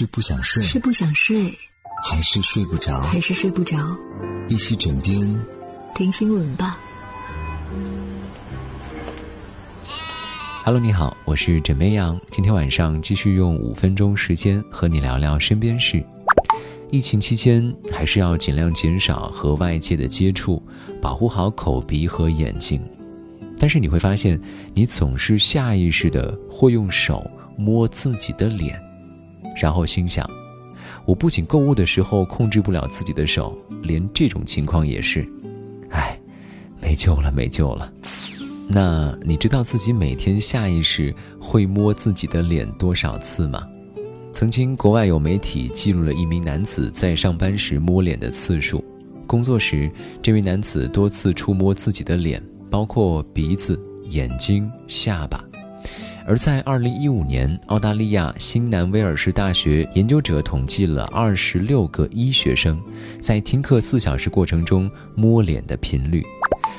[0.00, 1.52] 是不想睡，是不想睡，
[2.02, 3.02] 还是睡不着？
[3.02, 3.76] 还是睡不着？
[4.48, 5.44] 一起枕边
[5.94, 6.80] 听新闻吧。
[10.64, 12.18] Hello，你好，我是枕边羊。
[12.30, 16.02] 今天晚上继续用五分钟时间和你聊聊身边事。
[16.90, 20.62] 疫情期间，还是要尽量减少和外界的接触，
[20.98, 22.82] 保护好口鼻和眼睛。
[23.58, 24.40] 但是你会发现，
[24.72, 28.82] 你总是下意识的会用手摸自己的脸。
[29.60, 30.28] 然后心想，
[31.04, 35.28] 我不仅购物的时候控制不了自己的手，连这种情况也是，
[35.90, 36.18] 唉，
[36.80, 37.92] 没救了，没救了。
[38.66, 43.68] 那你知道自己每天下意识会摸自己的脸多少次吗？
[44.32, 48.82] 曾经国外有媒体记录了一名男子在上班时摸脸的次数，
[49.26, 49.90] 工作时
[50.22, 55.44] 这位男子多次触摸自己的脸，包括鼻子、眼睛、下巴。
[56.30, 62.80] 而在二零一五年，澳大利亚新南威尔士大学研究者统计了二十六个医学生
[63.20, 66.22] 在听课四小时过程中摸脸的频率。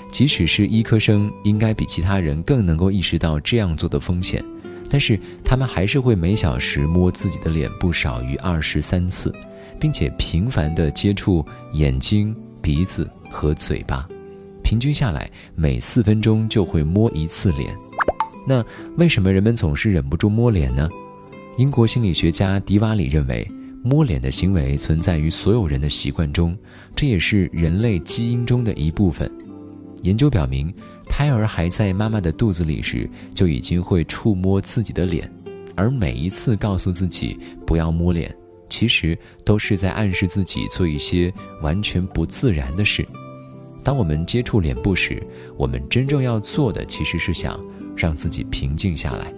[0.10, 4.42] 即使是医科生，应该比其他人更能够意识到这样做的风险，
[4.90, 9.36] 但是他们还是会每小时摸自己的脸不少于二十三次，
[9.78, 14.08] 并且频繁地接触眼睛、鼻子和嘴巴，
[14.64, 17.76] 平均下来每四分钟就会摸一次脸。
[18.46, 18.64] 那
[18.98, 20.90] 为什么人们总是忍不住摸脸呢？
[21.58, 23.48] 英国心理学家迪瓦里认为，
[23.84, 26.58] 摸脸的行为存在于所有人的习惯中，
[26.96, 29.30] 这也是人类基因中的一部分。
[30.04, 30.74] 研究表明，
[31.08, 35.32] 胎儿还在妈妈的肚子里时就已经会触摸自己的脸，
[35.76, 38.36] 而每一次告诉自己不要摸脸，
[38.70, 41.32] 其实都是在暗示自己做一些
[41.62, 43.06] 完全不自然的事。
[43.84, 45.22] 当我们接触脸部时，
[45.58, 47.60] 我们真正要做的其实是想。
[47.94, 49.32] 让自己平静下来，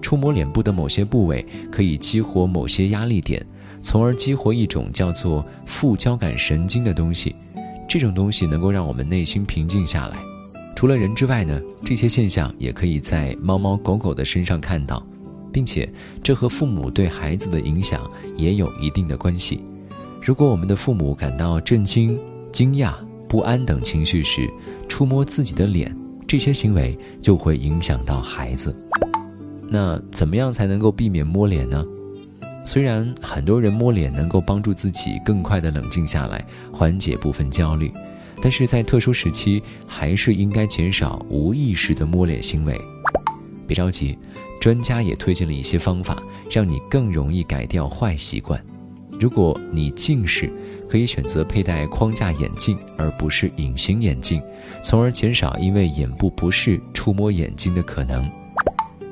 [0.00, 3.44] 触摸脸部的某些部位可以激活某些压力点，
[3.82, 7.34] 从而激活一种叫做副交感神经的东西。
[7.88, 10.18] 这种东西能够让我们内心平静下来。
[10.76, 15.04] 除了人之外呢，这些现象也可以在猫猫狗狗的身上看到，
[15.50, 15.90] 并且
[16.22, 19.64] 这和父母对孩子的影响也有一定的关系。
[20.22, 22.16] 如果我们的父母感到震惊、
[22.52, 22.94] 惊讶、
[23.30, 24.50] 不安等情绪时，
[24.88, 25.96] 触摸自己的脸。
[26.26, 28.74] 这些行为就会影响到孩子。
[29.68, 31.84] 那怎么样才能够避免摸脸呢？
[32.64, 37.92] 虽然很多人摸脸能够帮助自己更快的冷静下来，缓解部分焦虑，
[38.42, 42.76] 但是在特殊时期，还是应该减少无意识的摸脸行为。
[43.64, 44.18] 别着急，
[44.60, 46.20] 专家也推荐了一些方法，
[46.50, 48.60] 让你更容易改掉坏习惯。
[49.20, 50.52] 如果你近视，
[50.90, 54.42] 可以选择佩戴框架眼镜，而不是隐形眼镜，
[54.82, 58.28] 从而减少因为眼部不适触摸眼睛的可能。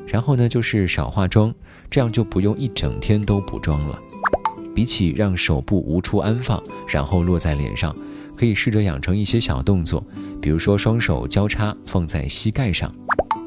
[0.05, 1.55] 然后呢，就是少化妆，
[1.89, 3.97] 这样就不用一整天都补妆了。
[4.75, 7.95] 比起让手部无处安放，然后落在脸上，
[8.37, 10.05] 可以试着养成一些小动作，
[10.43, 12.93] 比如说双手交叉放在膝盖上，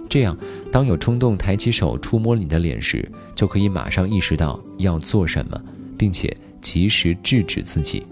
[0.08, 0.38] 这样
[0.72, 5.62] 当有冲动抬起手触摸你的脸时，就可以马上意识到要做什么，
[5.98, 6.34] 并且。
[6.62, 8.06] 及时制止自己。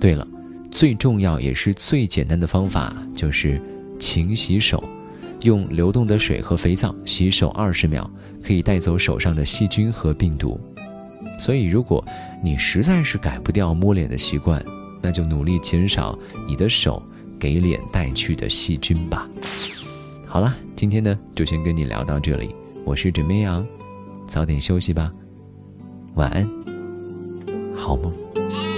[0.00, 0.26] 对了，
[0.70, 3.60] 最重要也是最简单的方法就是
[3.98, 4.82] 勤洗手，
[5.42, 8.10] 用流动的水和肥皂洗手二十秒，
[8.42, 10.58] 可以带走手上的细菌和病毒。
[11.38, 12.04] 所以，如果
[12.42, 14.64] 你实在是改不掉摸脸的习惯，
[15.00, 17.02] 那就努力减少你的手
[17.38, 19.28] 给脸带去的细菌吧。
[20.26, 22.54] 好了，今天呢就先跟你聊到这里，
[22.84, 23.66] 我是枕边羊，
[24.26, 25.12] 早点休息吧，
[26.14, 26.71] 晚安。
[27.82, 28.71] 好梦。